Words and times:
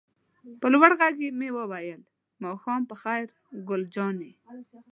په 0.59 0.67
لوړ 0.73 0.91
غږ 1.01 1.15
مې 1.39 1.49
وویل: 1.57 2.01
ماښام 2.43 2.81
په 2.89 2.95
خیر 3.01 3.27
ګل 3.67 3.83
جانې. 3.95 4.31